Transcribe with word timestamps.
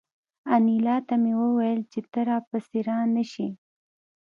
انیلا 0.55 0.97
ته 1.07 1.15
مې 1.21 1.33
وویل 1.41 1.79
چې 1.91 1.99
ته 2.11 2.19
را 2.29 2.37
پسې 2.49 2.79
را 2.87 2.99
نشې 3.15 3.49